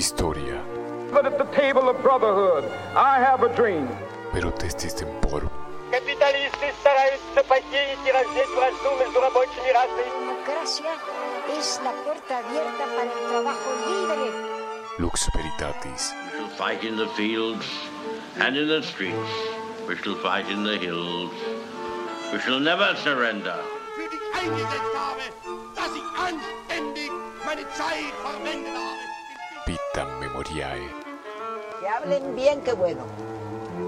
[0.00, 0.62] Historia.
[1.12, 3.88] But at the table of brotherhood, I have a dream.
[4.32, 5.50] Pero testis tempor.
[5.90, 10.26] Капиталисты стараются посеять и раздеть в раздумье между рабочими расами.
[10.46, 10.92] democracia
[11.58, 14.56] es la puerta abierta para el trabajo libre.
[14.98, 16.12] Lux veritatis.
[16.12, 17.66] We shall fight in the fields
[18.40, 19.32] and in the streets.
[19.88, 21.32] We shall fight in the hills.
[22.32, 23.58] We shall never surrender.
[23.94, 25.22] Für dich eingesetzt habe,
[25.74, 27.10] dass ich anständig
[27.44, 28.89] meine Zeit verwendet habe.
[29.71, 30.89] Vitam memoriae.
[31.79, 33.03] Que hablen bien, qué bueno.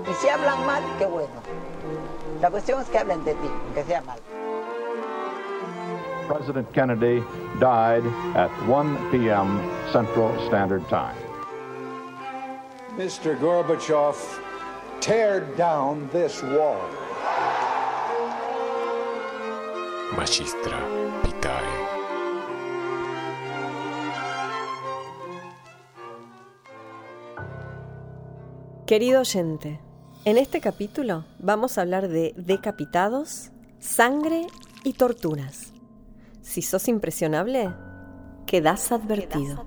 [0.09, 1.41] Y si hablan mal, qué bueno.
[2.39, 4.17] La cuestión es que hablen de ti, que sea mal.
[6.25, 7.21] President Kennedy
[7.59, 8.03] died
[8.35, 9.59] at 1 p.m.
[9.91, 11.17] Central Standard Time.
[12.95, 13.37] Mr.
[13.37, 14.15] Gorbachev,
[15.01, 16.79] tear down this wall.
[20.15, 20.79] Magistra
[21.23, 22.02] vitae.
[28.85, 29.79] Querido oyente,
[30.25, 34.45] en este capítulo vamos a hablar de decapitados, sangre
[34.83, 35.71] y torturas.
[36.41, 37.73] Si sos impresionable,
[38.45, 39.65] quedás advertido.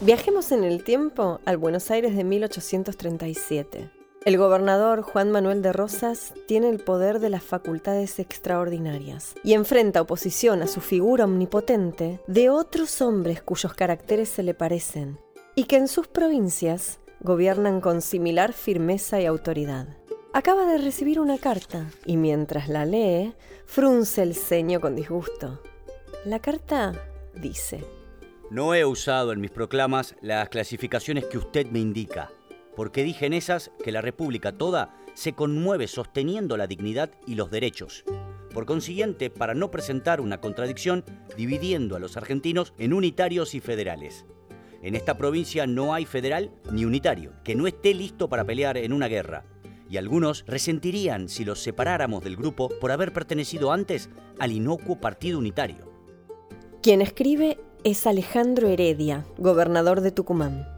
[0.00, 3.90] Viajemos en el tiempo al Buenos Aires de 1837.
[4.24, 10.00] El gobernador Juan Manuel de Rosas tiene el poder de las facultades extraordinarias y enfrenta
[10.00, 15.18] oposición a su figura omnipotente de otros hombres cuyos caracteres se le parecen
[15.54, 19.88] y que en sus provincias gobiernan con similar firmeza y autoridad.
[20.34, 23.32] Acaba de recibir una carta y mientras la lee,
[23.64, 25.62] frunce el ceño con disgusto.
[26.26, 26.92] La carta
[27.34, 27.82] dice,
[28.50, 32.30] No he usado en mis proclamas las clasificaciones que usted me indica,
[32.76, 37.50] porque dije en esas que la República toda se conmueve sosteniendo la dignidad y los
[37.50, 38.04] derechos.
[38.52, 41.04] Por consiguiente, para no presentar una contradicción,
[41.38, 44.26] dividiendo a los argentinos en unitarios y federales.
[44.84, 48.92] En esta provincia no hay federal ni unitario, que no esté listo para pelear en
[48.92, 49.46] una guerra.
[49.88, 55.38] Y algunos resentirían si los separáramos del grupo por haber pertenecido antes al inocuo partido
[55.38, 55.90] unitario.
[56.82, 60.68] Quien escribe es Alejandro Heredia, gobernador de Tucumán.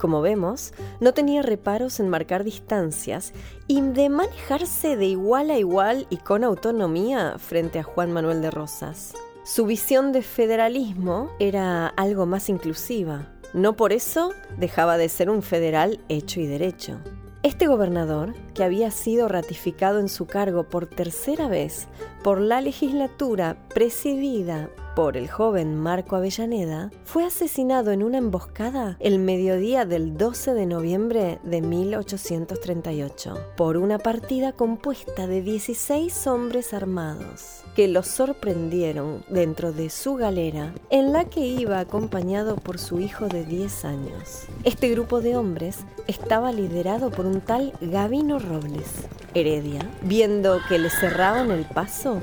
[0.00, 3.32] Como vemos, no tenía reparos en marcar distancias
[3.68, 8.50] y de manejarse de igual a igual y con autonomía frente a Juan Manuel de
[8.50, 9.14] Rosas.
[9.44, 13.33] Su visión de federalismo era algo más inclusiva.
[13.54, 16.98] No por eso dejaba de ser un federal hecho y derecho.
[17.44, 21.86] Este gobernador, que había sido ratificado en su cargo por tercera vez
[22.24, 29.18] por la legislatura presidida por el joven Marco Avellaneda, fue asesinado en una emboscada el
[29.18, 37.64] mediodía del 12 de noviembre de 1838 por una partida compuesta de 16 hombres armados
[37.74, 43.26] que lo sorprendieron dentro de su galera en la que iba acompañado por su hijo
[43.26, 44.46] de 10 años.
[44.62, 49.08] Este grupo de hombres estaba liderado por un tal Gavino Robles.
[49.34, 52.13] Heredia, viendo que le cerraban el paso,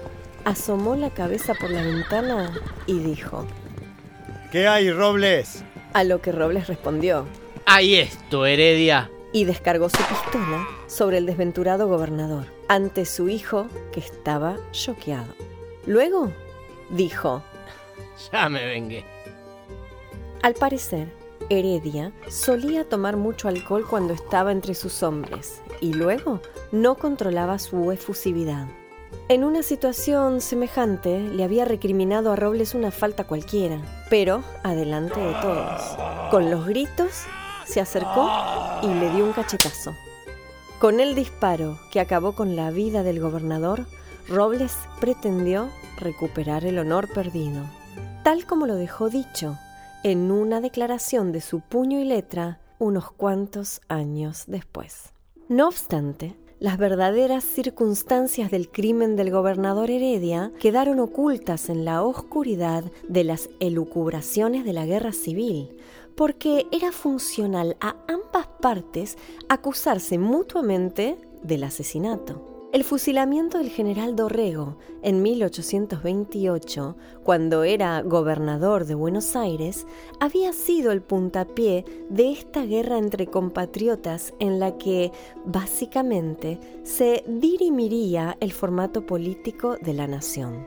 [0.45, 2.51] asomó la cabeza por la ventana
[2.87, 3.45] y dijo,
[4.51, 5.63] ¿Qué hay, Robles?
[5.93, 7.25] a lo que Robles respondió,
[7.65, 9.09] Ahí esto, Heredia.
[9.33, 15.33] y descargó su pistola sobre el desventurado gobernador, ante su hijo que estaba choqueado.
[15.85, 16.31] Luego
[16.89, 17.43] dijo,
[18.31, 19.05] Ya me vengué.
[20.41, 21.07] al parecer,
[21.49, 26.41] Heredia solía tomar mucho alcohol cuando estaba entre sus hombres y luego
[26.71, 28.67] no controlaba su efusividad.
[29.29, 35.33] En una situación semejante le había recriminado a Robles una falta cualquiera, pero adelante de
[35.41, 35.81] todos.
[36.29, 37.11] Con los gritos
[37.65, 38.29] se acercó
[38.83, 39.95] y le dio un cachetazo.
[40.79, 43.85] Con el disparo que acabó con la vida del gobernador,
[44.27, 47.63] Robles pretendió recuperar el honor perdido,
[48.23, 49.57] tal como lo dejó dicho
[50.03, 55.13] en una declaración de su puño y letra unos cuantos años después.
[55.47, 62.83] No obstante, las verdaderas circunstancias del crimen del gobernador Heredia quedaron ocultas en la oscuridad
[63.09, 65.75] de las elucubraciones de la guerra civil,
[66.15, 69.17] porque era funcional a ambas partes
[69.49, 72.50] acusarse mutuamente del asesinato.
[72.71, 79.85] El fusilamiento del general Dorrego en 1828, cuando era gobernador de Buenos Aires,
[80.21, 85.11] había sido el puntapié de esta guerra entre compatriotas en la que,
[85.43, 90.65] básicamente, se dirimiría el formato político de la nación.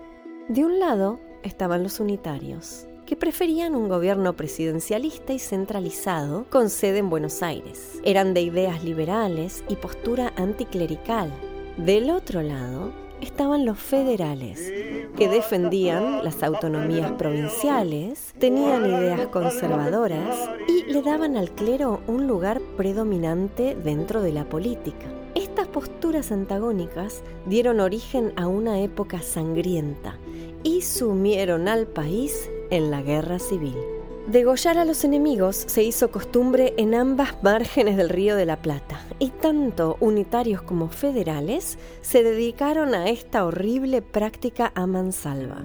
[0.50, 6.98] De un lado estaban los unitarios, que preferían un gobierno presidencialista y centralizado con sede
[6.98, 7.98] en Buenos Aires.
[8.04, 11.32] Eran de ideas liberales y postura anticlerical.
[11.76, 14.60] Del otro lado estaban los federales,
[15.16, 22.60] que defendían las autonomías provinciales, tenían ideas conservadoras y le daban al clero un lugar
[22.76, 25.06] predominante dentro de la política.
[25.34, 30.16] Estas posturas antagónicas dieron origen a una época sangrienta
[30.62, 33.74] y sumieron al país en la guerra civil.
[34.26, 38.98] Degollar a los enemigos se hizo costumbre en ambas márgenes del río de la Plata,
[39.18, 45.62] y tanto unitarios como federales se dedicaron a esta horrible práctica a mansalva.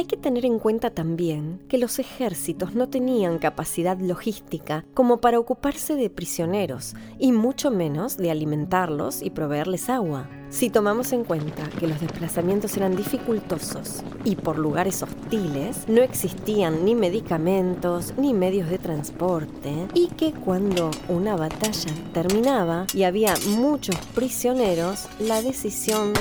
[0.00, 5.38] Hay que tener en cuenta también que los ejércitos no tenían capacidad logística como para
[5.38, 10.26] ocuparse de prisioneros, y mucho menos de alimentarlos y proveerles agua.
[10.48, 16.82] Si tomamos en cuenta que los desplazamientos eran dificultosos y por lugares hostiles, no existían
[16.86, 23.96] ni medicamentos ni medios de transporte, y que cuando una batalla terminaba y había muchos
[24.14, 26.14] prisioneros, la decisión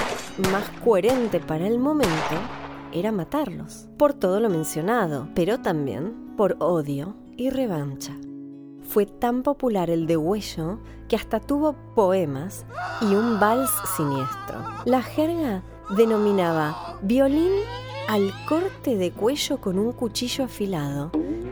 [0.51, 2.35] más coherente para el momento
[2.93, 8.15] era matarlos, por todo lo mencionado, pero también por odio y revancha.
[8.83, 12.65] Fue tan popular el degüello que hasta tuvo poemas
[13.01, 14.59] y un vals siniestro.
[14.85, 15.63] La jerga
[15.95, 17.51] denominaba violín
[18.07, 21.11] al corte de cuello con un cuchillo afilado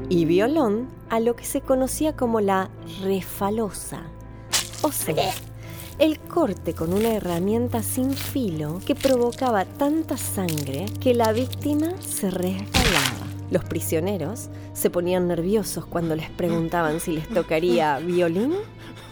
[0.09, 2.69] y violón a lo que se conocía como la
[3.03, 4.01] refalosa,
[4.81, 5.33] o sea,
[5.99, 12.29] el corte con una herramienta sin filo que provocaba tanta sangre que la víctima se
[12.29, 13.25] resbalaba.
[13.49, 18.53] Los prisioneros se ponían nerviosos cuando les preguntaban si les tocaría violín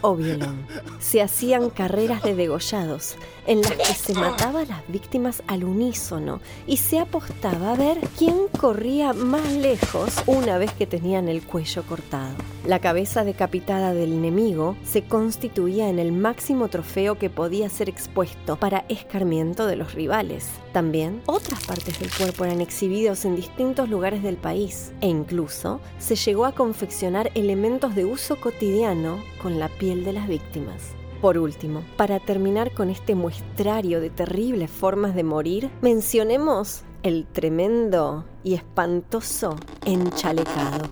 [0.00, 0.66] o violón.
[0.98, 3.16] Se hacían carreras de degollados
[3.46, 7.98] en las que se mataba a las víctimas al unísono y se apostaba a ver
[8.18, 12.34] quién corría más lejos una vez que tenían el cuello cortado.
[12.66, 18.56] La cabeza decapitada del enemigo se constituía en el máximo trofeo que podía ser expuesto
[18.56, 20.48] para escarmiento de los rivales.
[20.72, 26.16] También otras partes del cuerpo eran exhibidos en distintos lugares del país e incluso se
[26.16, 30.96] llegó a confeccionar elementos de uso cotidiano con la piel de las víctimas.
[31.20, 38.24] Por último, para terminar con este muestrario de terribles formas de morir, mencionemos el tremendo
[38.42, 39.54] y espantoso
[39.84, 40.86] enchalecado.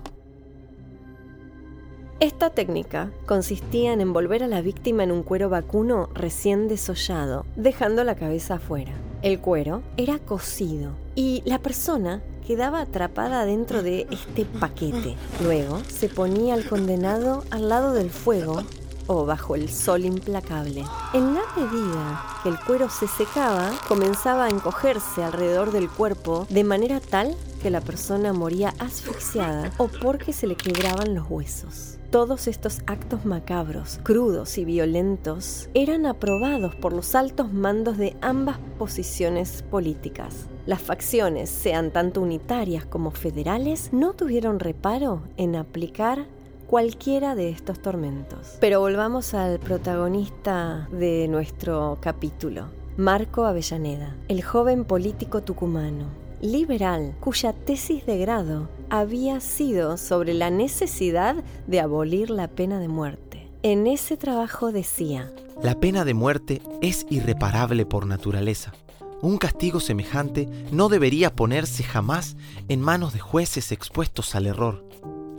[2.21, 8.05] Esta técnica consistía en envolver a la víctima en un cuero vacuno recién desollado, dejando
[8.05, 8.93] la cabeza afuera.
[9.25, 15.15] El cuero era cocido y la persona quedaba atrapada dentro de este paquete.
[15.43, 18.61] Luego se ponía al condenado al lado del fuego
[19.07, 20.83] o bajo el sol implacable.
[21.15, 26.63] En la medida que el cuero se secaba, comenzaba a encogerse alrededor del cuerpo de
[26.63, 31.97] manera tal que la persona moría asfixiada o porque se le quebraban los huesos.
[32.11, 38.59] Todos estos actos macabros, crudos y violentos eran aprobados por los altos mandos de ambas
[38.77, 40.45] posiciones políticas.
[40.67, 46.27] Las facciones, sean tanto unitarias como federales, no tuvieron reparo en aplicar
[46.67, 48.57] cualquiera de estos tormentos.
[48.59, 57.53] Pero volvamos al protagonista de nuestro capítulo, Marco Avellaneda, el joven político tucumano, liberal, cuya
[57.53, 63.49] tesis de grado había sido sobre la necesidad de abolir la pena de muerte.
[63.63, 65.31] En ese trabajo decía,
[65.61, 68.73] La pena de muerte es irreparable por naturaleza.
[69.21, 72.35] Un castigo semejante no debería ponerse jamás
[72.67, 74.85] en manos de jueces expuestos al error.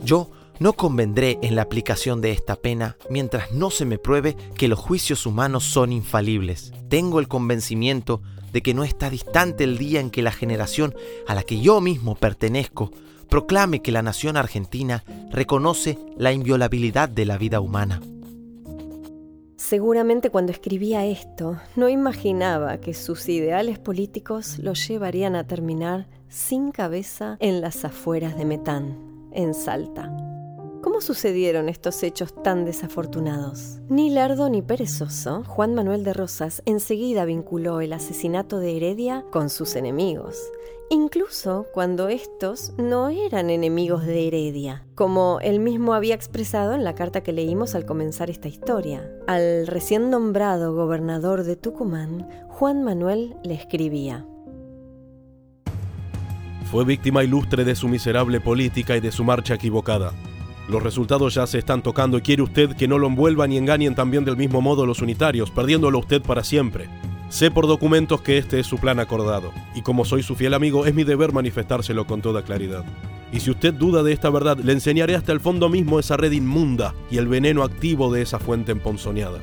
[0.03, 4.67] Yo no convendré en la aplicación de esta pena mientras no se me pruebe que
[4.67, 6.73] los juicios humanos son infalibles.
[6.89, 8.21] Tengo el convencimiento
[8.57, 10.95] de que no está distante el día en que la generación
[11.27, 12.89] a la que yo mismo pertenezco
[13.29, 18.01] proclame que la nación argentina reconoce la inviolabilidad de la vida humana.
[19.57, 26.71] Seguramente cuando escribía esto, no imaginaba que sus ideales políticos lo llevarían a terminar sin
[26.71, 28.97] cabeza en las afueras de Metán,
[29.33, 30.26] en Salta.
[30.87, 33.81] ¿Cómo sucedieron estos hechos tan desafortunados?
[33.89, 39.49] Ni lerdo ni perezoso, Juan Manuel de Rosas enseguida vinculó el asesinato de Heredia con
[39.49, 40.37] sus enemigos,
[40.89, 46.95] incluso cuando estos no eran enemigos de Heredia, como él mismo había expresado en la
[46.95, 49.11] carta que leímos al comenzar esta historia.
[49.27, 54.25] Al recién nombrado gobernador de Tucumán, Juan Manuel le escribía.
[56.71, 60.13] Fue víctima ilustre de su miserable política y de su marcha equivocada.
[60.67, 63.95] Los resultados ya se están tocando y quiere usted que no lo envuelvan y engañen
[63.95, 66.89] también del mismo modo los unitarios, perdiéndolo usted para siempre.
[67.29, 70.85] Sé por documentos que este es su plan acordado, y como soy su fiel amigo,
[70.85, 72.83] es mi deber manifestárselo con toda claridad.
[73.31, 76.31] Y si usted duda de esta verdad, le enseñaré hasta el fondo mismo esa red
[76.31, 79.39] inmunda y el veneno activo de esa fuente emponzoñada.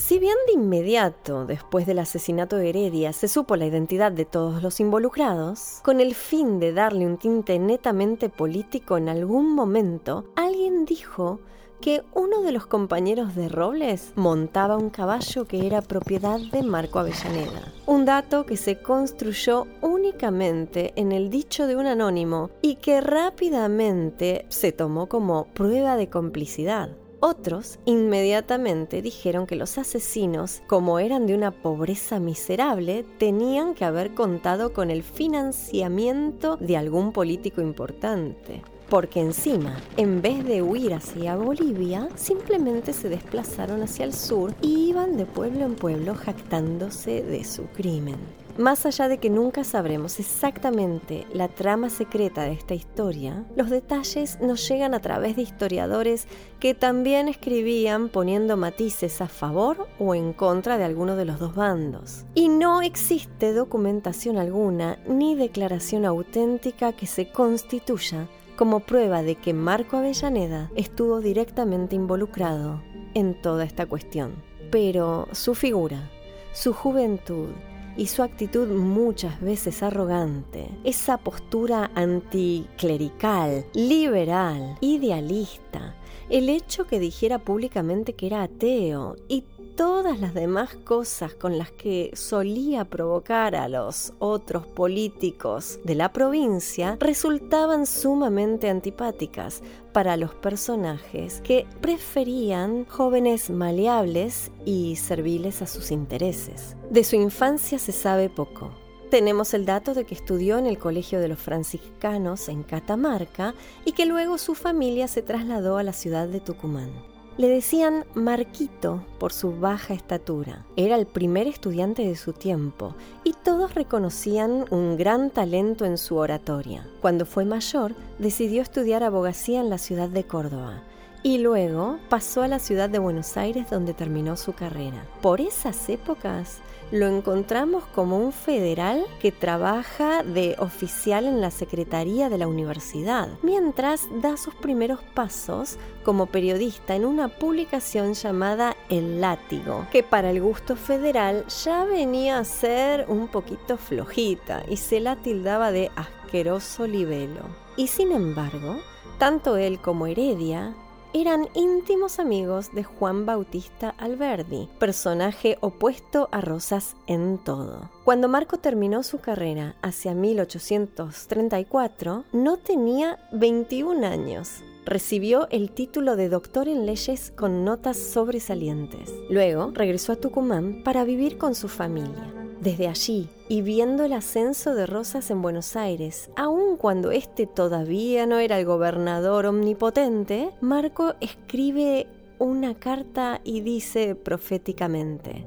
[0.00, 4.62] Si bien de inmediato, después del asesinato de Heredia, se supo la identidad de todos
[4.62, 10.86] los involucrados, con el fin de darle un tinte netamente político en algún momento, alguien
[10.86, 11.40] dijo
[11.82, 16.98] que uno de los compañeros de Robles montaba un caballo que era propiedad de Marco
[16.98, 17.72] Avellaneda.
[17.86, 24.46] Un dato que se construyó únicamente en el dicho de un anónimo y que rápidamente
[24.48, 26.96] se tomó como prueba de complicidad.
[27.20, 34.14] Otros inmediatamente dijeron que los asesinos, como eran de una pobreza miserable, tenían que haber
[34.14, 41.36] contado con el financiamiento de algún político importante porque encima, en vez de huir hacia
[41.36, 47.44] Bolivia, simplemente se desplazaron hacia el sur y iban de pueblo en pueblo jactándose de
[47.44, 48.16] su crimen.
[48.60, 54.38] Más allá de que nunca sabremos exactamente la trama secreta de esta historia, los detalles
[54.42, 60.34] nos llegan a través de historiadores que también escribían poniendo matices a favor o en
[60.34, 62.26] contra de alguno de los dos bandos.
[62.34, 69.54] Y no existe documentación alguna ni declaración auténtica que se constituya como prueba de que
[69.54, 72.82] Marco Avellaneda estuvo directamente involucrado
[73.14, 74.34] en toda esta cuestión.
[74.70, 76.10] Pero su figura,
[76.52, 77.48] su juventud
[77.96, 85.94] y su actitud muchas veces arrogante, esa postura anticlerical, liberal, idealista,
[86.28, 89.44] el hecho que dijera públicamente que era ateo y
[89.76, 96.12] todas las demás cosas con las que solía provocar a los otros políticos de la
[96.12, 99.62] provincia resultaban sumamente antipáticas
[99.92, 106.76] para los personajes que preferían jóvenes maleables y serviles a sus intereses.
[106.90, 108.70] De su infancia se sabe poco.
[109.10, 113.92] Tenemos el dato de que estudió en el Colegio de los Franciscanos en Catamarca y
[113.92, 117.09] que luego su familia se trasladó a la ciudad de Tucumán.
[117.40, 120.66] Le decían Marquito por su baja estatura.
[120.76, 122.94] Era el primer estudiante de su tiempo
[123.24, 126.86] y todos reconocían un gran talento en su oratoria.
[127.00, 130.82] Cuando fue mayor, decidió estudiar abogacía en la ciudad de Córdoba
[131.22, 135.06] y luego pasó a la ciudad de Buenos Aires donde terminó su carrera.
[135.22, 136.58] Por esas épocas
[136.90, 143.28] lo encontramos como un federal que trabaja de oficial en la Secretaría de la Universidad,
[143.42, 150.30] mientras da sus primeros pasos como periodista en una publicación llamada El Látigo, que para
[150.30, 155.90] el gusto federal ya venía a ser un poquito flojita y se la tildaba de
[155.96, 157.42] asqueroso libelo.
[157.76, 158.78] Y sin embargo,
[159.18, 160.74] tanto él como Heredia
[161.12, 167.90] eran íntimos amigos de Juan Bautista Alberdi, personaje opuesto a Rosas en todo.
[168.04, 174.62] Cuando Marco terminó su carrera hacia 1834, no tenía 21 años.
[174.86, 179.12] Recibió el título de doctor en leyes con notas sobresalientes.
[179.28, 182.39] Luego regresó a Tucumán para vivir con su familia.
[182.60, 188.26] Desde allí, y viendo el ascenso de Rosas en Buenos Aires, aun cuando éste todavía
[188.26, 192.06] no era el gobernador omnipotente, Marco escribe
[192.38, 195.46] una carta y dice proféticamente,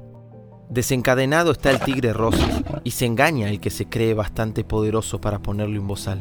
[0.68, 5.38] Desencadenado está el tigre Rosas, y se engaña el que se cree bastante poderoso para
[5.38, 6.20] ponerlo en bozal.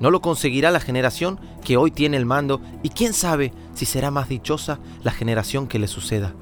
[0.00, 4.10] No lo conseguirá la generación que hoy tiene el mando, y quién sabe si será
[4.10, 6.34] más dichosa la generación que le suceda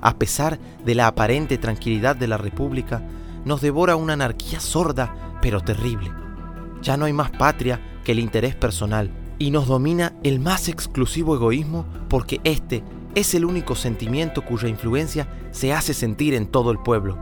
[0.00, 3.02] a pesar de la aparente tranquilidad de la República,
[3.44, 6.12] nos devora una anarquía sorda pero terrible.
[6.82, 11.34] Ya no hay más patria que el interés personal y nos domina el más exclusivo
[11.34, 12.82] egoísmo porque este
[13.14, 17.18] es el único sentimiento cuya influencia se hace sentir en todo el pueblo.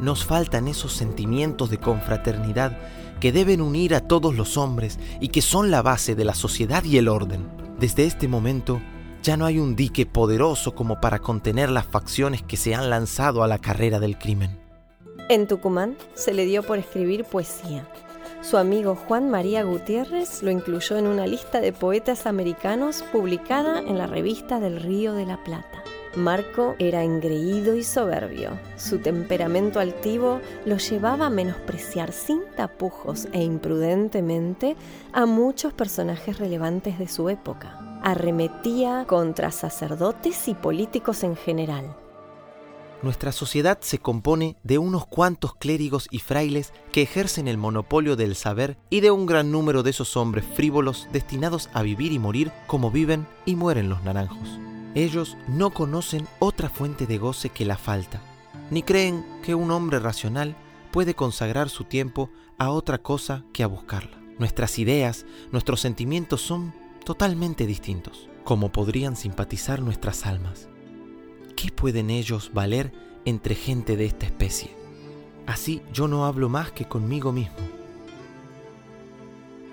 [0.00, 2.78] Nos faltan esos sentimientos de confraternidad
[3.20, 6.84] que deben unir a todos los hombres y que son la base de la sociedad
[6.84, 7.48] y el orden.
[7.78, 8.80] Desde este momento,
[9.22, 13.42] ya no hay un dique poderoso como para contener las facciones que se han lanzado
[13.42, 14.50] a la carrera del crimen.
[15.28, 17.86] En Tucumán se le dio por escribir poesía.
[18.42, 23.98] Su amigo Juan María Gutiérrez lo incluyó en una lista de poetas americanos publicada en
[23.98, 25.82] la revista del Río de la Plata.
[26.14, 28.58] Marco era engreído y soberbio.
[28.76, 34.76] Su temperamento altivo lo llevaba a menospreciar sin tapujos e imprudentemente
[35.12, 41.96] a muchos personajes relevantes de su época arremetía contra sacerdotes y políticos en general.
[43.02, 48.36] Nuestra sociedad se compone de unos cuantos clérigos y frailes que ejercen el monopolio del
[48.36, 52.52] saber y de un gran número de esos hombres frívolos destinados a vivir y morir
[52.68, 54.60] como viven y mueren los naranjos.
[54.94, 58.22] Ellos no conocen otra fuente de goce que la falta,
[58.70, 60.54] ni creen que un hombre racional
[60.92, 64.16] puede consagrar su tiempo a otra cosa que a buscarla.
[64.38, 66.72] Nuestras ideas, nuestros sentimientos son
[67.06, 70.68] totalmente distintos, como podrían simpatizar nuestras almas.
[71.54, 72.92] qué pueden ellos valer
[73.24, 74.70] entre gente de esta especie?
[75.46, 77.54] Así yo no hablo más que conmigo mismo.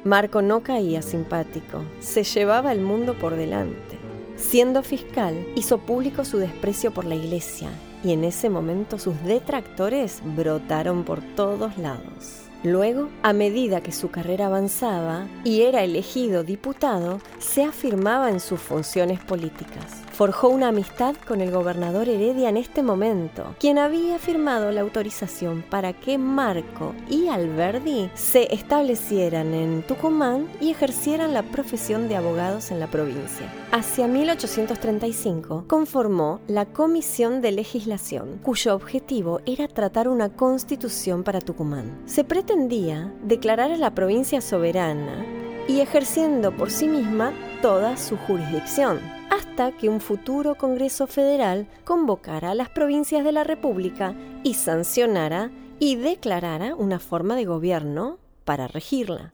[0.03, 3.97] Marco no caía simpático, se llevaba el mundo por delante.
[4.35, 7.71] Siendo fiscal, hizo público su desprecio por la iglesia
[8.03, 12.42] y en ese momento sus detractores brotaron por todos lados.
[12.63, 18.61] Luego, a medida que su carrera avanzaba y era elegido diputado, se afirmaba en sus
[18.61, 20.01] funciones políticas.
[20.13, 25.65] Forjó una amistad con el gobernador Heredia en este momento, quien había firmado la autorización
[25.67, 32.69] para que Marco y Alberdi se establecieran en Tucumán y ejercieran la profesión de abogados
[32.69, 33.51] en la provincia.
[33.71, 42.03] Hacia 1835 conformó la Comisión de Legislación, cuyo objetivo era tratar una constitución para Tucumán.
[42.05, 45.25] Se pretendía declarar a la provincia soberana
[45.67, 52.51] y ejerciendo por sí misma toda su jurisdicción hasta que un futuro Congreso Federal convocara
[52.51, 55.49] a las provincias de la República y sancionara
[55.79, 59.33] y declarara una forma de gobierno para regirla.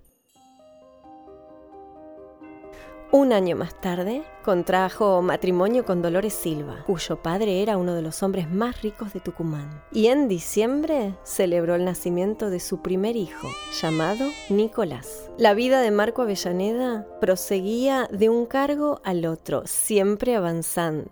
[3.12, 8.22] Un año más tarde, contrajo matrimonio con Dolores Silva, cuyo padre era uno de los
[8.22, 9.84] hombres más ricos de Tucumán.
[9.92, 13.48] Y en diciembre celebró el nacimiento de su primer hijo,
[13.82, 15.28] llamado Nicolás.
[15.40, 21.10] La vida de Marco Avellaneda proseguía de un cargo al otro, siempre avanzando.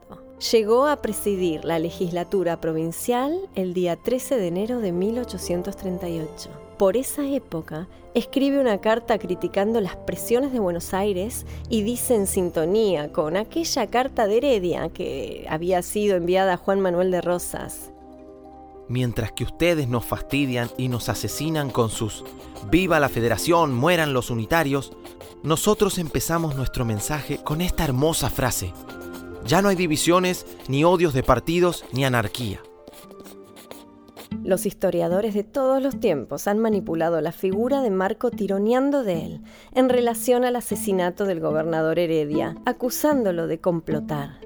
[0.52, 7.28] Llegó a presidir la legislatura provincial el día 13 de enero de 1838 por esa
[7.28, 13.36] época, escribe una carta criticando las presiones de Buenos Aires y dice en sintonía con
[13.36, 17.92] aquella carta de Heredia que había sido enviada a Juan Manuel de Rosas.
[18.88, 22.24] Mientras que ustedes nos fastidian y nos asesinan con sus
[22.72, 24.94] Viva la Federación, mueran los unitarios,
[25.44, 28.74] nosotros empezamos nuestro mensaje con esta hermosa frase.
[29.46, 32.62] Ya no hay divisiones, ni odios de partidos, ni anarquía.
[34.48, 39.42] Los historiadores de todos los tiempos han manipulado la figura de Marco tironeando de él
[39.74, 44.40] en relación al asesinato del gobernador Heredia, acusándolo de complotar.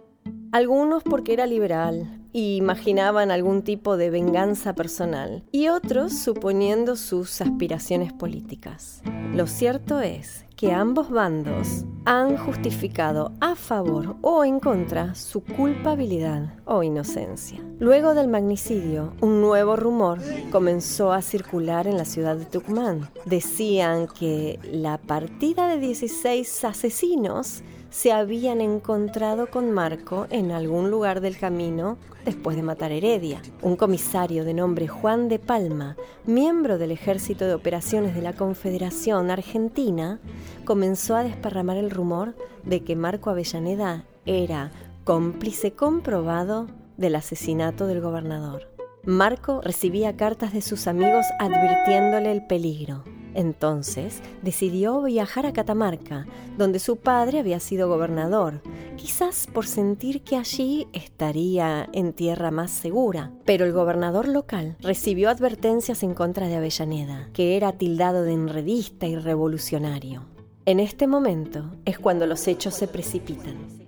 [0.52, 7.40] Algunos porque era liberal y imaginaban algún tipo de venganza personal, y otros suponiendo sus
[7.40, 9.04] aspiraciones políticas.
[9.36, 16.54] Lo cierto es que ambos bandos han justificado a favor o en contra su culpabilidad
[16.65, 17.60] o inocencia.
[17.80, 20.19] Luego del magnicidio, un nuevo rumor
[20.52, 23.10] comenzó a circular en la ciudad de Tucumán.
[23.26, 31.19] Decían que la partida de 16 asesinos se habían encontrado con Marco en algún lugar
[31.21, 33.41] del camino después de matar a Heredia.
[33.62, 39.30] Un comisario de nombre Juan de Palma, miembro del Ejército de Operaciones de la Confederación
[39.30, 40.19] Argentina,
[40.63, 44.71] comenzó a desparramar el rumor de que Marco Avellaneda era
[45.04, 48.69] cómplice comprobado del asesinato del gobernador.
[49.04, 53.04] Marco recibía cartas de sus amigos advirtiéndole el peligro.
[53.34, 58.62] Entonces decidió viajar a Catamarca, donde su padre había sido gobernador,
[58.98, 63.32] quizás por sentir que allí estaría en tierra más segura.
[63.46, 69.08] Pero el gobernador local recibió advertencias en contra de Avellaneda, que era tildado de enredista
[69.08, 70.26] y revolucionario.
[70.65, 73.81] En este momento es cuando los hechos se precipitan.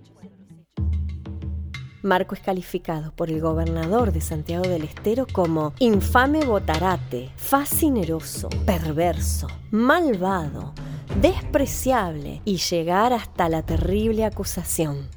[2.03, 9.47] Marco es calificado por el gobernador de Santiago del Estero como infame botarate, fascineroso, perverso,
[9.71, 10.73] malvado,
[11.21, 15.07] despreciable y llegar hasta la terrible acusación.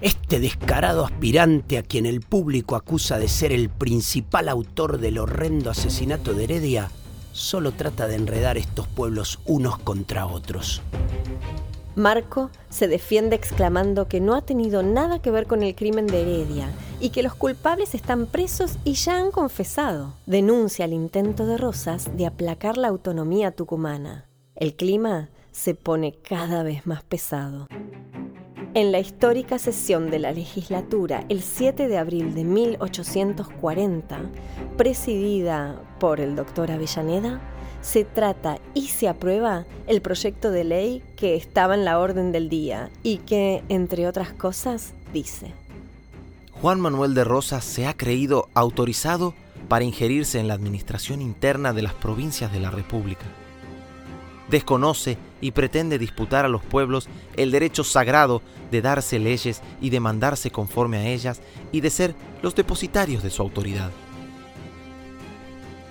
[0.00, 5.70] Este descarado aspirante a quien el público acusa de ser el principal autor del horrendo
[5.70, 6.88] asesinato de Heredia,
[7.32, 10.82] solo trata de enredar estos pueblos unos contra otros.
[11.98, 16.22] Marco se defiende exclamando que no ha tenido nada que ver con el crimen de
[16.22, 20.14] Heredia y que los culpables están presos y ya han confesado.
[20.24, 24.28] Denuncia el intento de Rosas de aplacar la autonomía tucumana.
[24.54, 27.66] El clima se pone cada vez más pesado.
[28.74, 34.20] En la histórica sesión de la legislatura el 7 de abril de 1840,
[34.76, 37.40] presidida por el doctor Avellaneda,
[37.80, 42.48] se trata y se aprueba el proyecto de ley que estaba en la orden del
[42.48, 45.52] día y que, entre otras cosas, dice.
[46.60, 49.34] Juan Manuel de Rosas se ha creído autorizado
[49.68, 53.24] para ingerirse en la administración interna de las provincias de la República.
[54.48, 60.00] Desconoce y pretende disputar a los pueblos el derecho sagrado de darse leyes y de
[60.00, 63.90] mandarse conforme a ellas y de ser los depositarios de su autoridad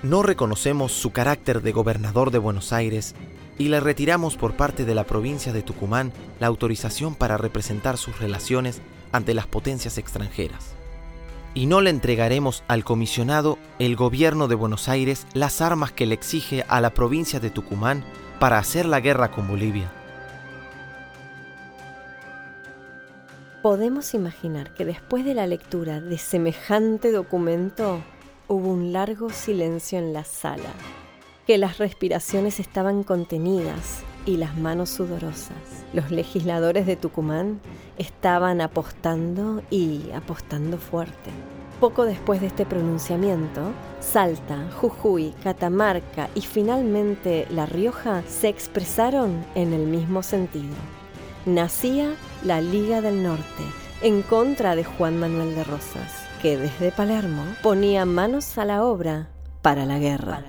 [0.03, 3.15] no reconocemos su carácter de gobernador de Buenos Aires
[3.57, 8.19] y le retiramos por parte de la provincia de Tucumán la autorización para representar sus
[8.19, 8.81] relaciones
[9.11, 10.75] ante las potencias extranjeras.
[11.53, 16.13] y no le entregaremos al comisionado el gobierno de Buenos Aires las armas que le
[16.13, 18.03] exige a la provincia de Tucumán
[18.39, 19.91] para hacer la guerra con Bolivia.
[23.63, 28.03] Podemos imaginar que después de la lectura de semejante documento
[28.47, 30.71] hubo un largo silencio en la sala,
[31.45, 35.85] que las respiraciones estaban contenidas y las manos sudorosas.
[35.93, 37.59] Los legisladores de Tucumán
[37.97, 41.31] estaban apostando y apostando fuerte.
[41.79, 49.73] Poco después de este pronunciamiento, Salta, Jujuy, Catamarca y finalmente La Rioja se expresaron en
[49.73, 50.73] el mismo sentido.
[51.45, 53.63] Nacía la Liga del Norte
[54.01, 59.29] en contra de Juan Manuel de Rosas, que desde Palermo ponía manos a la obra
[59.61, 60.43] para la guerra.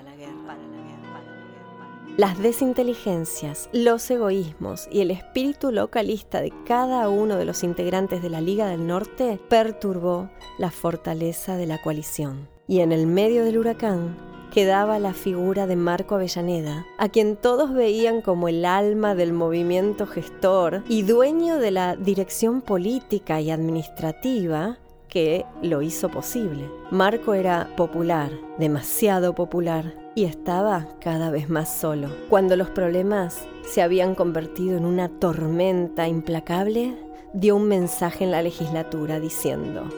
[2.16, 8.28] Las desinteligencias, los egoísmos y el espíritu localista de cada uno de los integrantes de
[8.28, 12.48] la Liga del Norte perturbó la fortaleza de la coalición.
[12.66, 14.16] Y en el medio del huracán
[14.52, 20.06] quedaba la figura de Marco Avellaneda, a quien todos veían como el alma del movimiento
[20.06, 26.70] gestor y dueño de la dirección política y administrativa que lo hizo posible.
[26.90, 32.08] Marco era popular, demasiado popular, y estaba cada vez más solo.
[32.28, 36.96] Cuando los problemas se habían convertido en una tormenta implacable,
[37.32, 39.88] dio un mensaje en la legislatura diciendo,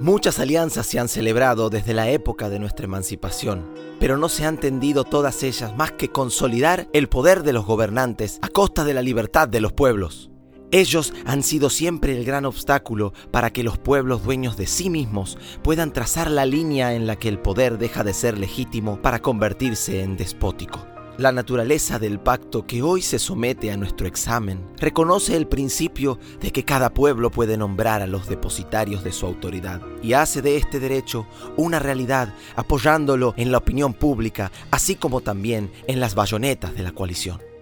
[0.00, 3.64] Muchas alianzas se han celebrado desde la época de nuestra emancipación,
[4.00, 8.38] pero no se han tendido todas ellas más que consolidar el poder de los gobernantes
[8.42, 10.30] a costa de la libertad de los pueblos.
[10.74, 15.38] Ellos han sido siempre el gran obstáculo para que los pueblos dueños de sí mismos
[15.62, 20.02] puedan trazar la línea en la que el poder deja de ser legítimo para convertirse
[20.02, 20.84] en despótico.
[21.16, 26.50] La naturaleza del pacto que hoy se somete a nuestro examen reconoce el principio de
[26.50, 30.80] que cada pueblo puede nombrar a los depositarios de su autoridad y hace de este
[30.80, 31.24] derecho
[31.56, 36.90] una realidad apoyándolo en la opinión pública, así como también en las bayonetas de la
[36.90, 37.53] coalición.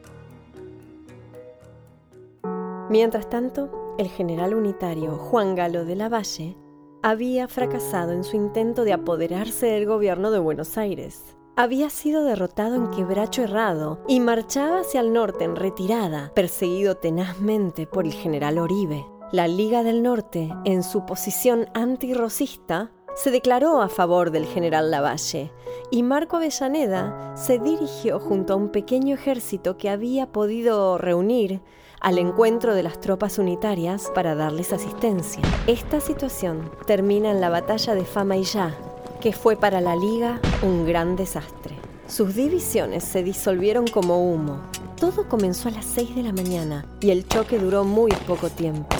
[2.92, 6.58] Mientras tanto, el general unitario Juan Galo de la Valle
[7.02, 11.34] había fracasado en su intento de apoderarse del gobierno de Buenos Aires.
[11.56, 17.86] Había sido derrotado en quebracho errado y marchaba hacia el norte en retirada, perseguido tenazmente
[17.86, 19.06] por el general Oribe.
[19.32, 25.50] La Liga del Norte, en su posición antirrocista, se declaró a favor del general Lavalle
[25.90, 31.62] y Marco Avellaneda se dirigió junto a un pequeño ejército que había podido reunir
[32.02, 35.40] al encuentro de las tropas unitarias para darles asistencia.
[35.68, 38.76] Esta situación termina en la batalla de Fama y Ya,
[39.20, 41.76] que fue para la Liga un gran desastre.
[42.08, 44.60] Sus divisiones se disolvieron como humo.
[44.96, 48.96] Todo comenzó a las 6 de la mañana y el choque duró muy poco tiempo.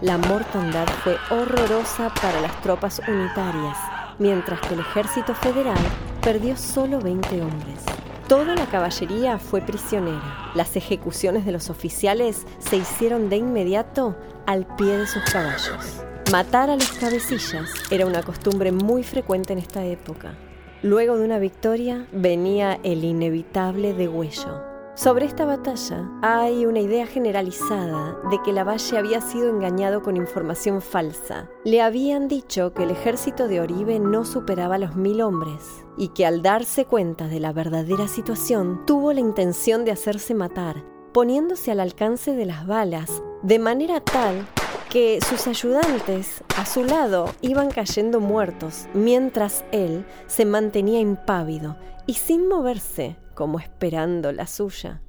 [0.00, 3.78] La mortandad fue horrorosa para las tropas unitarias,
[4.18, 5.78] mientras que el ejército federal
[6.20, 7.84] perdió solo 20 hombres.
[8.28, 10.50] Toda la caballería fue prisionera.
[10.54, 16.02] Las ejecuciones de los oficiales se hicieron de inmediato al pie de sus caballos.
[16.32, 20.38] Matar a los cabecillas era una costumbre muy frecuente en esta época.
[20.82, 24.73] Luego de una victoria venía el inevitable degüello.
[24.96, 30.80] Sobre esta batalla hay una idea generalizada de que Lavalle había sido engañado con información
[30.80, 31.50] falsa.
[31.64, 36.24] Le habían dicho que el ejército de Oribe no superaba los mil hombres y que
[36.24, 41.80] al darse cuenta de la verdadera situación tuvo la intención de hacerse matar, poniéndose al
[41.80, 44.46] alcance de las balas, de manera tal
[44.90, 51.76] que sus ayudantes a su lado iban cayendo muertos, mientras él se mantenía impávido
[52.06, 55.02] y sin moverse como esperando la suya.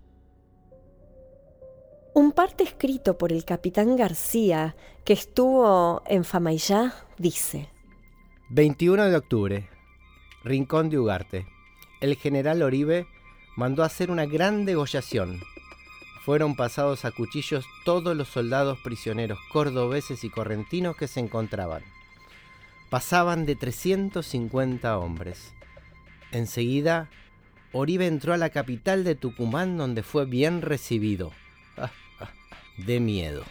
[2.14, 7.70] Un parte escrito por el capitán García, que estuvo en Famaillá, dice:
[8.50, 9.70] 21 de octubre,
[10.44, 11.46] Rincón de Ugarte.
[12.02, 13.08] El general Oribe
[13.56, 15.42] mandó hacer una gran degollación.
[16.24, 21.84] Fueron pasados a cuchillos todos los soldados prisioneros cordobeses y correntinos que se encontraban.
[22.90, 25.54] Pasaban de 350 hombres.
[26.32, 27.10] Enseguida
[27.78, 31.34] Oribe entró a la capital de Tucumán donde fue bien recibido.
[31.76, 32.30] Ah, ah,
[32.78, 33.44] de miedo.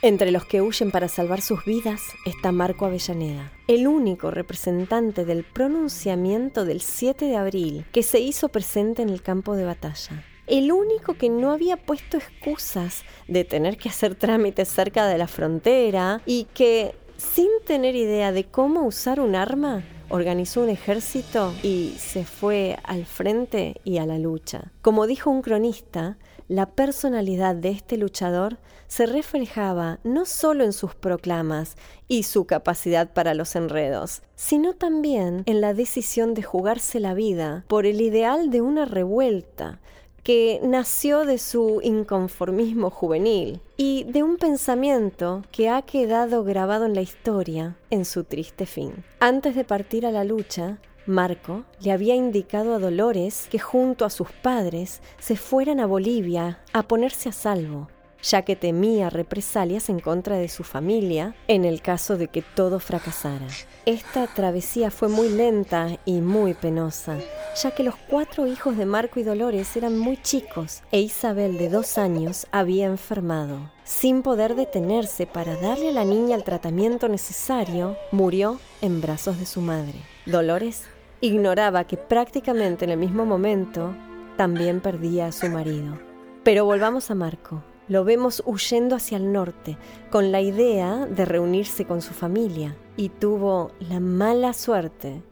[0.00, 5.42] Entre los que huyen para salvar sus vidas está Marco Avellaneda, el único representante del
[5.42, 10.24] pronunciamiento del 7 de abril que se hizo presente en el campo de batalla.
[10.46, 15.26] El único que no había puesto excusas de tener que hacer trámites cerca de la
[15.26, 19.82] frontera y que, sin tener idea de cómo usar un arma,
[20.12, 24.70] organizó un ejército y se fue al frente y a la lucha.
[24.82, 30.94] Como dijo un cronista, la personalidad de este luchador se reflejaba no solo en sus
[30.94, 31.76] proclamas
[32.08, 37.64] y su capacidad para los enredos, sino también en la decisión de jugarse la vida
[37.68, 39.80] por el ideal de una revuelta
[40.22, 46.94] que nació de su inconformismo juvenil y de un pensamiento que ha quedado grabado en
[46.94, 49.04] la historia en su triste fin.
[49.20, 54.10] Antes de partir a la lucha, Marco le había indicado a Dolores que junto a
[54.10, 57.88] sus padres se fueran a Bolivia a ponerse a salvo,
[58.22, 62.78] ya que temía represalias en contra de su familia en el caso de que todo
[62.78, 63.46] fracasara.
[63.84, 67.18] Esta travesía fue muy lenta y muy penosa,
[67.60, 71.68] ya que los cuatro hijos de Marco y Dolores eran muy chicos e Isabel de
[71.68, 73.70] dos años había enfermado.
[73.84, 79.46] Sin poder detenerse para darle a la niña el tratamiento necesario, murió en brazos de
[79.46, 79.98] su madre.
[80.26, 80.84] Dolores
[81.20, 83.94] ignoraba que prácticamente en el mismo momento
[84.36, 85.98] también perdía a su marido.
[86.44, 87.62] Pero volvamos a Marco.
[87.92, 89.76] Lo vemos huyendo hacia el norte,
[90.10, 95.22] con la idea de reunirse con su familia, y tuvo la mala suerte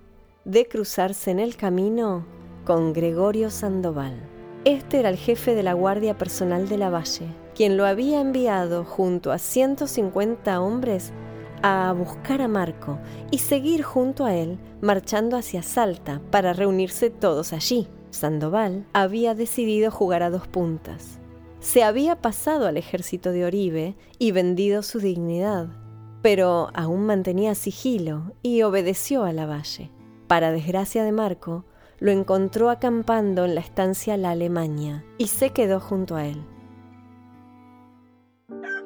[0.44, 2.26] de cruzarse en el camino
[2.66, 4.12] con Gregorio Sandoval.
[4.66, 8.84] Este era el jefe de la Guardia Personal de la Valle, quien lo había enviado
[8.84, 11.14] junto a 150 hombres
[11.62, 12.98] a buscar a Marco
[13.30, 17.88] y seguir junto a él marchando hacia Salta para reunirse todos allí.
[18.10, 21.19] Sandoval había decidido jugar a dos puntas
[21.60, 25.68] se había pasado al ejército de Oribe y vendido su dignidad,
[26.22, 29.90] pero aún mantenía sigilo y obedeció a la valle.
[30.26, 31.64] Para desgracia de Marco,
[31.98, 36.42] lo encontró acampando en la estancia La Alemania y se quedó junto a él.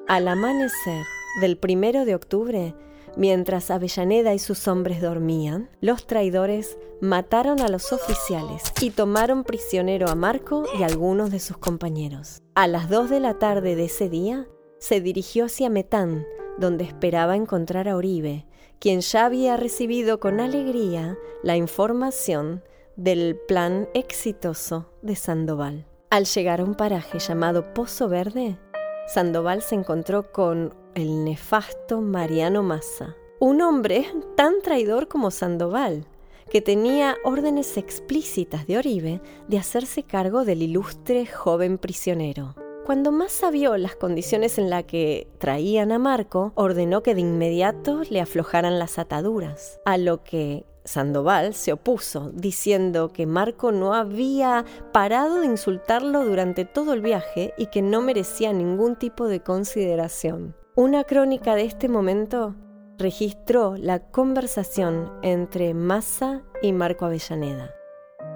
[0.09, 1.05] Al amanecer
[1.41, 2.75] del primero de octubre,
[3.17, 10.09] Mientras Avellaneda y sus hombres dormían, los traidores mataron a los oficiales y tomaron prisionero
[10.09, 12.43] a Marco y algunos de sus compañeros.
[12.55, 14.49] A las dos de la tarde de ese día,
[14.79, 16.27] se dirigió hacia Metán,
[16.59, 18.47] donde esperaba encontrar a Oribe,
[18.81, 22.63] quien ya había recibido con alegría la información
[22.97, 25.87] del plan exitoso de Sandoval.
[26.11, 28.59] Al llegar a un paraje llamado Pozo Verde,
[29.07, 36.07] Sandoval se encontró con el nefasto Mariano Massa, un hombre tan traidor como Sandoval,
[36.51, 42.55] que tenía órdenes explícitas de Oribe de hacerse cargo del ilustre joven prisionero.
[42.85, 48.03] Cuando Massa vio las condiciones en las que traían a Marco, ordenó que de inmediato
[48.11, 54.65] le aflojaran las ataduras, a lo que Sandoval se opuso, diciendo que Marco no había
[54.93, 60.55] parado de insultarlo durante todo el viaje y que no merecía ningún tipo de consideración.
[60.77, 62.57] Una crónica de este momento
[62.99, 67.73] registró la conversación entre Massa y Marco Avellaneda.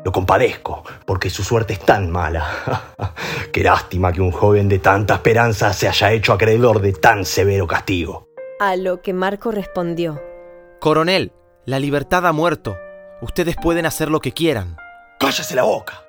[0.05, 2.95] Lo compadezco, porque su suerte es tan mala.
[3.53, 7.67] Qué lástima que un joven de tanta esperanza se haya hecho acreedor de tan severo
[7.67, 8.29] castigo.
[8.61, 10.23] A lo que Marco respondió.
[10.79, 11.33] Coronel,
[11.65, 12.77] la libertad ha muerto.
[13.21, 14.77] Ustedes pueden hacer lo que quieran.
[15.19, 16.05] ¡Cállese la boca!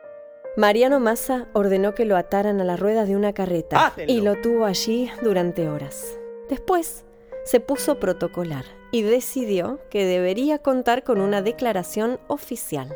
[0.57, 4.65] Mariano Massa ordenó que lo ataran a la rueda de una carreta y lo tuvo
[4.65, 6.18] allí durante horas.
[6.49, 7.05] Después
[7.45, 12.93] se puso protocolar y decidió que debería contar con una declaración oficial.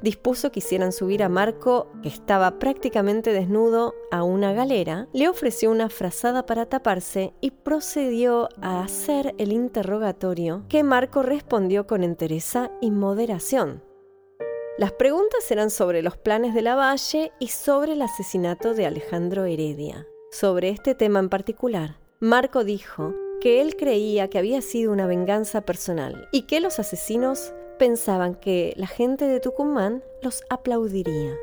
[0.00, 5.70] Dispuso que hicieran subir a Marco, que estaba prácticamente desnudo, a una galera, le ofreció
[5.70, 12.70] una frazada para taparse y procedió a hacer el interrogatorio que Marco respondió con entereza
[12.80, 13.82] y moderación.
[14.78, 19.46] Las preguntas eran sobre los planes de la Valle y sobre el asesinato de Alejandro
[19.46, 20.06] Heredia.
[20.30, 25.60] Sobre este tema en particular, Marco dijo que él creía que había sido una venganza
[25.60, 31.36] personal y que los asesinos pensaban que la gente de Tucumán los aplaudiría,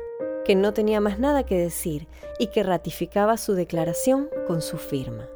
[0.44, 2.08] que no tenía más nada que decir
[2.40, 5.28] y que ratificaba su declaración con su firma.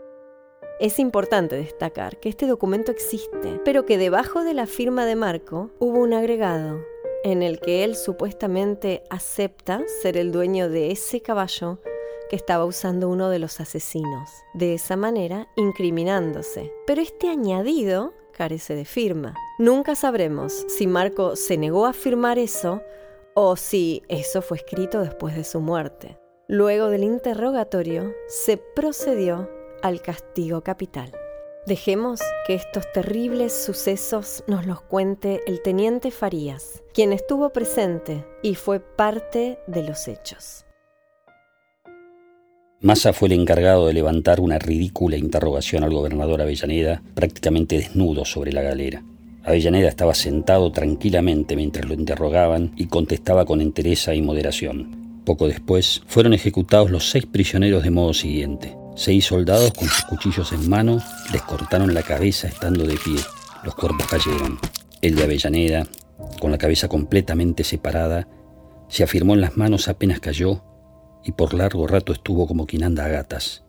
[0.81, 5.71] Es importante destacar que este documento existe, pero que debajo de la firma de Marco
[5.79, 6.81] hubo un agregado
[7.23, 11.79] en el que él supuestamente acepta ser el dueño de ese caballo
[12.29, 16.73] que estaba usando uno de los asesinos, de esa manera incriminándose.
[16.87, 19.35] Pero este añadido carece de firma.
[19.59, 22.83] Nunca sabremos si Marco se negó a firmar eso
[23.35, 26.19] o si eso fue escrito después de su muerte.
[26.47, 29.51] Luego del interrogatorio, se procedió
[29.83, 31.13] al castigo capital.
[31.67, 38.55] Dejemos que estos terribles sucesos nos los cuente el teniente Farías, quien estuvo presente y
[38.55, 40.65] fue parte de los hechos.
[42.81, 48.53] Massa fue el encargado de levantar una ridícula interrogación al gobernador Avellaneda, prácticamente desnudo sobre
[48.53, 49.03] la galera.
[49.43, 55.23] Avellaneda estaba sentado tranquilamente mientras lo interrogaban y contestaba con entereza y moderación.
[55.25, 58.77] Poco después fueron ejecutados los seis prisioneros de modo siguiente.
[58.95, 63.17] Seis soldados con sus cuchillos en mano les cortaron la cabeza estando de pie.
[63.65, 64.57] Los cuerpos cayeron.
[65.03, 65.85] El de Avellaneda,
[66.41, 68.29] con la cabeza completamente separada,
[68.89, 70.63] se afirmó en las manos apenas cayó
[71.25, 73.65] y por largo rato estuvo como quien anda a gatas.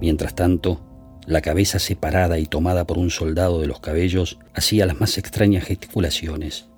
[0.00, 0.80] Mientras tanto,
[1.26, 5.64] la cabeza separada y tomada por un soldado de los cabellos hacía las más extrañas
[5.64, 6.68] gesticulaciones.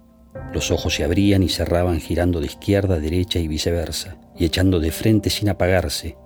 [0.52, 4.80] Los ojos se abrían y cerraban girando de izquierda a derecha y viceversa, y echando
[4.80, 6.16] de frente sin apagarse,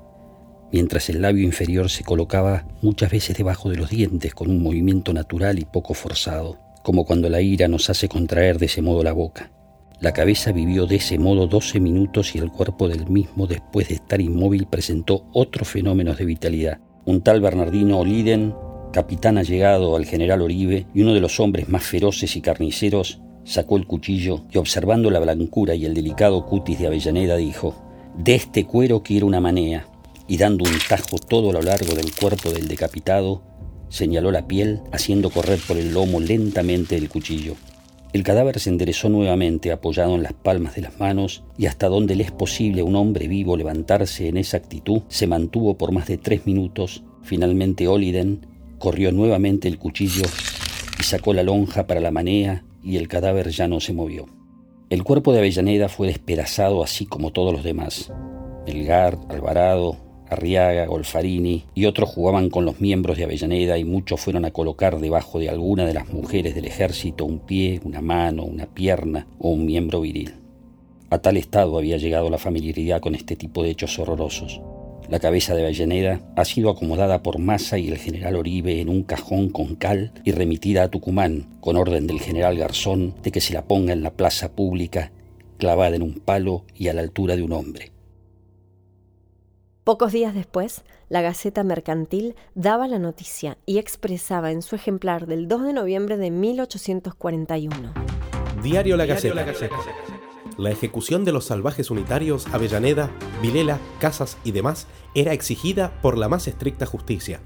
[0.72, 5.12] mientras el labio inferior se colocaba muchas veces debajo de los dientes con un movimiento
[5.12, 9.12] natural y poco forzado, como cuando la ira nos hace contraer de ese modo la
[9.12, 9.50] boca.
[10.00, 13.96] La cabeza vivió de ese modo 12 minutos y el cuerpo del mismo, después de
[13.96, 16.78] estar inmóvil, presentó otros fenómenos de vitalidad.
[17.04, 18.54] Un tal Bernardino Oliden,
[18.92, 23.76] capitán allegado al general Oribe y uno de los hombres más feroces y carniceros, sacó
[23.76, 27.74] el cuchillo y observando la blancura y el delicado cutis de Avellaneda dijo,
[28.16, 29.88] de este cuero quiero una manea,
[30.28, 33.42] y dando un tajo todo a lo largo del cuerpo del decapitado,
[33.88, 37.54] señaló la piel haciendo correr por el lomo lentamente el cuchillo.
[38.12, 42.16] El cadáver se enderezó nuevamente apoyado en las palmas de las manos y hasta donde
[42.16, 46.06] le es posible a un hombre vivo levantarse en esa actitud, se mantuvo por más
[46.06, 47.02] de tres minutos.
[47.22, 48.46] Finalmente Oliden
[48.78, 50.24] corrió nuevamente el cuchillo
[50.98, 54.26] y sacó la lonja para la manea y el cadáver ya no se movió.
[54.88, 58.10] El cuerpo de Avellaneda fue despedazado así como todos los demás.
[58.66, 64.44] Elgar, Alvarado, Arriaga, Golfarini y otros jugaban con los miembros de Avellaneda y muchos fueron
[64.44, 68.66] a colocar debajo de alguna de las mujeres del ejército un pie, una mano, una
[68.66, 70.34] pierna o un miembro viril.
[71.10, 74.60] A tal estado había llegado la familiaridad con este tipo de hechos horrorosos.
[75.08, 79.04] La cabeza de Avellaneda ha sido acomodada por Massa y el general Oribe en un
[79.04, 83.54] cajón con cal y remitida a Tucumán con orden del general Garzón de que se
[83.54, 85.10] la ponga en la plaza pública,
[85.56, 87.90] clavada en un palo y a la altura de un hombre.
[89.88, 95.48] Pocos días después, la Gaceta Mercantil daba la noticia y expresaba en su ejemplar del
[95.48, 97.94] 2 de noviembre de 1841.
[98.62, 99.46] Diario La Gaceta.
[100.58, 106.28] La ejecución de los salvajes unitarios Avellaneda, Vilela, Casas y demás era exigida por la
[106.28, 107.40] más estricta justicia.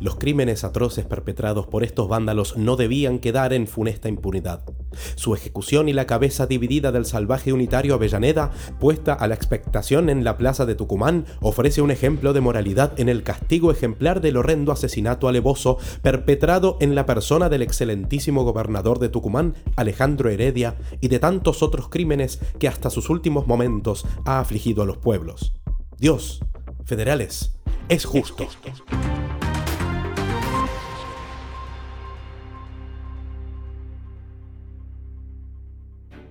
[0.00, 4.64] Los crímenes atroces perpetrados por estos vándalos no debían quedar en funesta impunidad.
[5.16, 10.24] Su ejecución y la cabeza dividida del salvaje unitario Avellaneda, puesta a la expectación en
[10.24, 14.72] la plaza de Tucumán, ofrece un ejemplo de moralidad en el castigo ejemplar del horrendo
[14.72, 21.18] asesinato alevoso perpetrado en la persona del excelentísimo gobernador de Tucumán, Alejandro Heredia, y de
[21.18, 25.54] tantos otros crímenes que hasta sus últimos momentos ha afligido a los pueblos.
[25.98, 26.40] Dios,
[26.84, 27.56] federales,
[27.88, 28.46] es justo.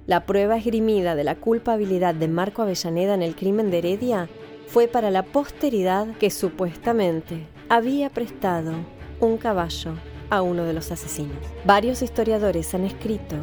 [0.06, 4.28] La prueba esgrimida de la culpabilidad de Marco Avellaneda en el crimen de Heredia
[4.68, 8.74] fue para la posteridad que supuestamente había prestado
[9.22, 9.94] un caballo
[10.30, 11.38] a uno de los asesinos.
[11.64, 13.38] Varios historiadores han escrito,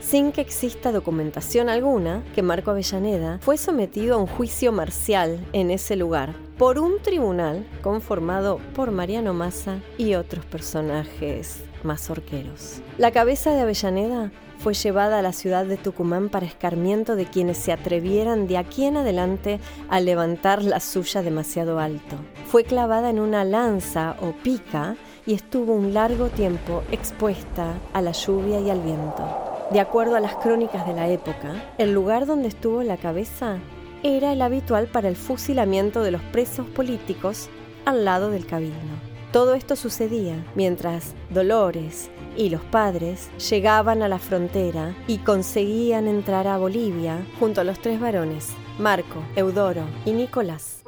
[0.00, 5.70] sin que exista documentación alguna, que Marco Avellaneda fue sometido a un juicio marcial en
[5.70, 12.80] ese lugar por un tribunal conformado por Mariano Massa y otros personajes mazorqueros.
[12.98, 17.58] La cabeza de Avellaneda fue llevada a la ciudad de Tucumán para escarmiento de quienes
[17.58, 22.16] se atrevieran de aquí en adelante a levantar la suya demasiado alto.
[22.46, 28.12] Fue clavada en una lanza o pica y estuvo un largo tiempo expuesta a la
[28.12, 29.24] lluvia y al viento.
[29.72, 33.58] De acuerdo a las crónicas de la época, el lugar donde estuvo la cabeza
[34.04, 37.48] era el habitual para el fusilamiento de los presos políticos
[37.84, 39.11] al lado del cabildo.
[39.32, 46.46] Todo esto sucedía mientras Dolores y los padres llegaban a la frontera y conseguían entrar
[46.46, 50.82] a Bolivia junto a los tres varones, Marco, Eudoro y Nicolás,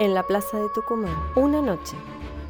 [0.00, 1.16] en la plaza de Tucumán.
[1.34, 1.96] Una noche,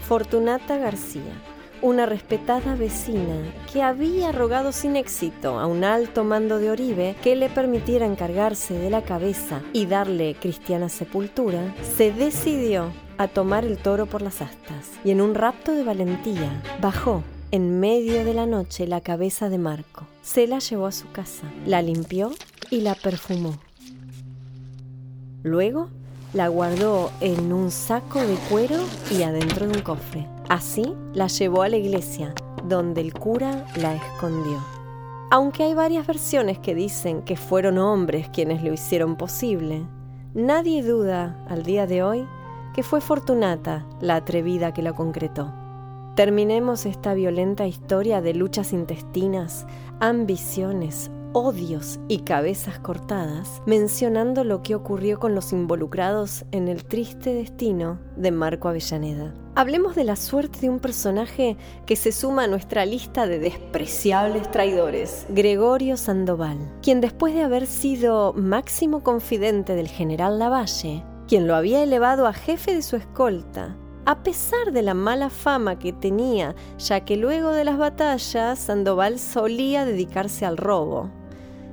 [0.09, 1.40] Fortunata García,
[1.83, 3.37] una respetada vecina
[3.72, 8.74] que había rogado sin éxito a un alto mando de Oribe que le permitiera encargarse
[8.74, 14.40] de la cabeza y darle cristiana sepultura, se decidió a tomar el toro por las
[14.40, 19.48] astas y en un rapto de valentía bajó en medio de la noche la cabeza
[19.48, 20.06] de Marco.
[20.23, 22.31] Se la llevó a su casa, la limpió
[22.71, 23.58] y la perfumó.
[25.42, 25.88] Luego
[26.35, 28.77] la guardó en un saco de cuero
[29.10, 30.27] y adentro de un cofre.
[30.48, 34.62] Así la llevó a la iglesia, donde el cura la escondió.
[35.31, 39.87] Aunque hay varias versiones que dicen que fueron hombres quienes lo hicieron posible,
[40.35, 42.27] nadie duda al día de hoy
[42.75, 45.52] que fue Fortunata la atrevida que la concretó.
[46.14, 49.66] Terminemos esta violenta historia de luchas intestinas,
[50.00, 57.35] ambiciones, odios y cabezas cortadas, mencionando lo que ocurrió con los involucrados en el triste
[57.35, 59.35] destino de Marco Avellaneda.
[59.54, 64.50] Hablemos de la suerte de un personaje que se suma a nuestra lista de despreciables
[64.50, 71.54] traidores, Gregorio Sandoval, quien después de haber sido máximo confidente del general Lavalle, quien lo
[71.54, 73.76] había elevado a jefe de su escolta,
[74.06, 79.18] a pesar de la mala fama que tenía, ya que luego de las batallas Sandoval
[79.18, 81.10] solía dedicarse al robo,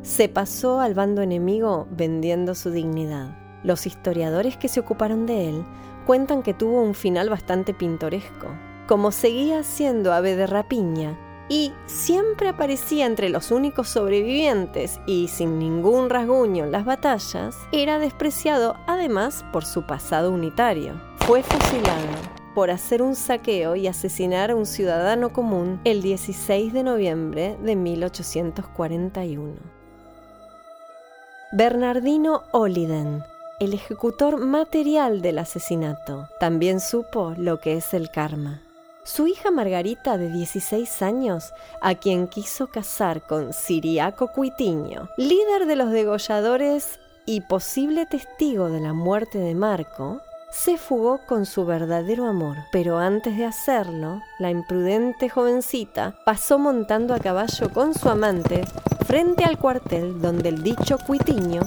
[0.01, 3.37] se pasó al bando enemigo vendiendo su dignidad.
[3.63, 5.65] Los historiadores que se ocuparon de él
[6.05, 8.47] cuentan que tuvo un final bastante pintoresco.
[8.87, 11.17] Como seguía siendo ave de rapiña
[11.49, 17.99] y siempre aparecía entre los únicos sobrevivientes y sin ningún rasguño en las batallas, era
[17.99, 20.93] despreciado además por su pasado unitario.
[21.19, 26.83] Fue fusilado por hacer un saqueo y asesinar a un ciudadano común el 16 de
[26.83, 29.53] noviembre de 1841.
[31.51, 33.23] Bernardino Oliden,
[33.59, 38.64] el ejecutor material del asesinato, también supo lo que es el karma.
[39.05, 45.75] Su hija Margarita, de 16 años, a quien quiso casar con Siriaco Cuitiño, líder de
[45.75, 52.25] los degolladores y posible testigo de la muerte de Marco, se fugó con su verdadero
[52.25, 58.63] amor, pero antes de hacerlo, la imprudente jovencita pasó montando a caballo con su amante
[59.05, 61.61] frente al cuartel donde el dicho cuitiño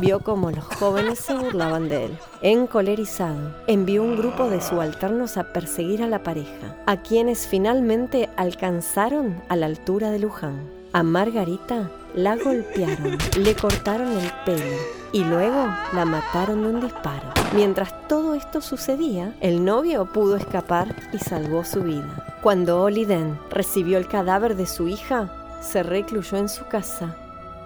[0.00, 2.18] vio como los jóvenes se burlaban de él.
[2.42, 9.40] Encolerizado, envió un grupo de subalternos a perseguir a la pareja, a quienes finalmente alcanzaron
[9.48, 10.68] a la altura de Luján.
[10.92, 14.76] A Margarita la golpearon, le cortaron el pelo
[15.12, 17.32] y luego la mataron de un disparo.
[17.54, 22.38] Mientras todo esto sucedía, el novio pudo escapar y salvó su vida.
[22.42, 25.30] Cuando Oliden recibió el cadáver de su hija,
[25.60, 27.16] se recluyó en su casa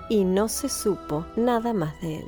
[0.08, 2.26] y no se supo nada más de él.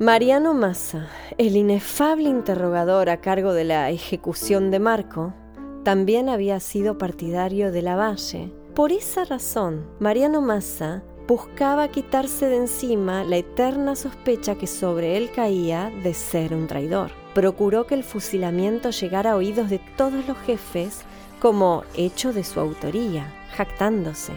[0.00, 1.08] Mariano Massa,
[1.38, 5.34] el inefable interrogador a cargo de la ejecución de Marco,
[5.82, 8.52] también había sido partidario de Lavalle.
[8.76, 15.30] Por esa razón, Mariano Massa buscaba quitarse de encima la eterna sospecha que sobre él
[15.34, 17.10] caía de ser un traidor.
[17.34, 21.02] Procuró que el fusilamiento llegara a oídos de todos los jefes
[21.40, 24.32] como hecho de su autoría, jactándose.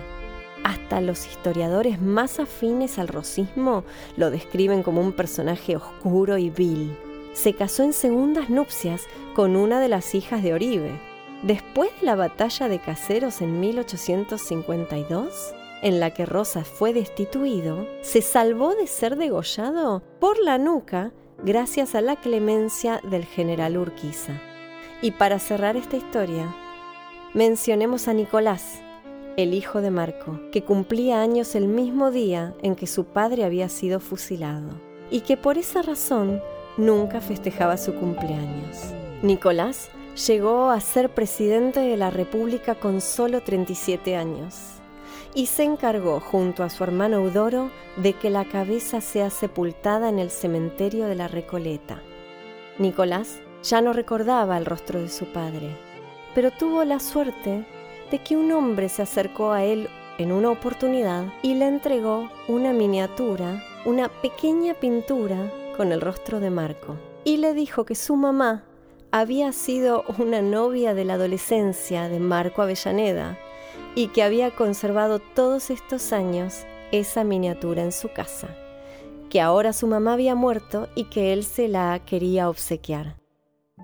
[0.64, 3.84] Hasta los historiadores más afines al rosismo
[4.16, 6.95] lo describen como un personaje oscuro y vil.
[7.34, 10.99] Se casó en segundas nupcias con una de las hijas de Oribe.
[11.43, 18.22] Después de la batalla de Caseros en 1852, en la que Rosas fue destituido, se
[18.22, 21.12] salvó de ser degollado por la nuca
[21.43, 24.39] gracias a la clemencia del general Urquiza.
[25.01, 26.53] Y para cerrar esta historia,
[27.34, 28.82] mencionemos a Nicolás,
[29.38, 33.69] el hijo de Marco, que cumplía años el mismo día en que su padre había
[33.69, 34.69] sido fusilado,
[35.09, 36.41] y que por esa razón
[36.77, 38.93] nunca festejaba su cumpleaños.
[39.21, 39.89] Nicolás
[40.27, 44.55] llegó a ser presidente de la República con solo 37 años
[45.34, 50.19] y se encargó junto a su hermano Eudoro de que la cabeza sea sepultada en
[50.19, 52.01] el cementerio de la Recoleta.
[52.77, 55.69] Nicolás ya no recordaba el rostro de su padre,
[56.36, 57.65] pero tuvo la suerte
[58.12, 62.74] de que un hombre se acercó a él en una oportunidad y le entregó una
[62.74, 68.66] miniatura, una pequeña pintura con el rostro de Marco, y le dijo que su mamá
[69.12, 73.39] había sido una novia de la adolescencia de Marco Avellaneda
[73.95, 78.49] y que había conservado todos estos años esa miniatura en su casa,
[79.30, 83.16] que ahora su mamá había muerto y que él se la quería obsequiar.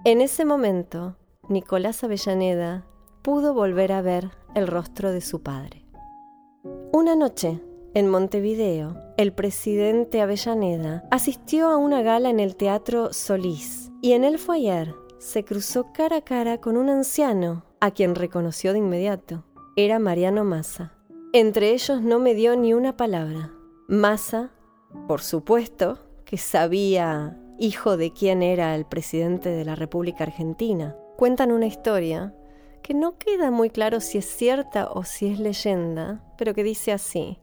[0.03, 1.15] En ese momento,
[1.49, 2.86] Nicolás Avellaneda
[3.28, 5.84] pudo volver a ver el rostro de su padre.
[6.93, 7.61] Una noche,
[7.93, 14.23] en Montevideo, el presidente Avellaneda asistió a una gala en el Teatro Solís y en
[14.23, 19.43] el foyer se cruzó cara a cara con un anciano a quien reconoció de inmediato
[19.75, 20.93] era Mariano Massa.
[21.34, 23.51] Entre ellos no me dio ni una palabra.
[23.89, 24.51] Massa,
[25.05, 30.95] por supuesto, que sabía hijo de quién era el presidente de la República Argentina.
[31.17, 32.34] Cuentan una historia
[32.88, 36.93] que no queda muy claro si es cierta o si es leyenda, pero que dice
[36.93, 37.38] así.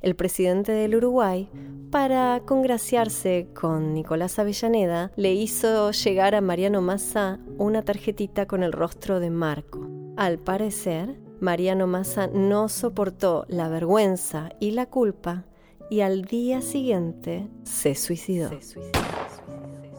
[0.00, 1.48] El presidente del Uruguay,
[1.92, 8.72] para congraciarse con Nicolás Avellaneda, le hizo llegar a Mariano Massa una tarjetita con el
[8.72, 9.86] rostro de Marco.
[10.16, 15.44] Al parecer, Mariano Massa no soportó la vergüenza y la culpa
[15.90, 18.48] y al día siguiente se suicidó.
[18.48, 18.98] Se suicidó.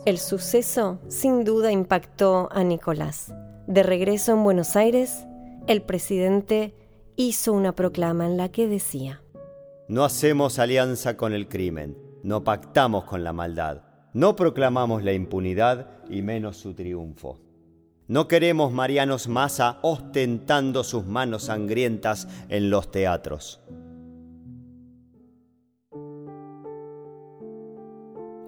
[0.05, 3.31] El suceso sin duda impactó a Nicolás.
[3.69, 5.27] De regreso en Buenos Aires,
[5.67, 6.73] el presidente
[7.15, 9.21] hizo una proclama en la que decía,
[9.87, 15.87] No hacemos alianza con el crimen, no pactamos con la maldad, no proclamamos la impunidad
[16.09, 17.41] y menos su triunfo.
[18.07, 23.61] No queremos Marianos Massa ostentando sus manos sangrientas en los teatros.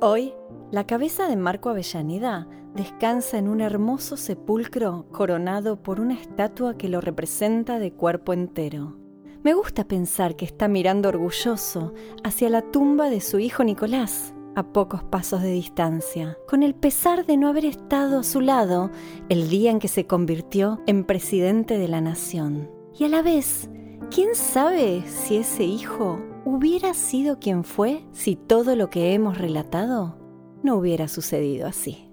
[0.02, 0.34] Hoy,
[0.72, 6.90] la cabeza de Marco Avellaneda descansa en un hermoso sepulcro coronado por una estatua que
[6.90, 8.98] lo representa de cuerpo entero.
[9.44, 11.94] Me gusta pensar que está mirando orgulloso
[12.24, 17.26] hacia la tumba de su hijo Nicolás, a pocos pasos de distancia, con el pesar
[17.26, 18.92] de no haber estado a su lado
[19.30, 22.70] el día en que se convirtió en presidente de la nación.
[22.98, 23.70] Y a la vez,
[24.14, 30.18] ¿quién sabe si ese hijo hubiera sido quien fue si todo lo que hemos relatado
[30.64, 32.11] no hubiera sucedido así.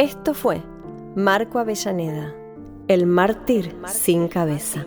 [0.00, 0.62] Esto fue
[1.14, 2.32] Marco Avellaneda,
[2.88, 4.86] el mártir sin cabeza.